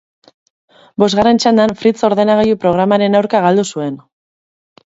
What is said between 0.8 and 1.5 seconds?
Bosgarren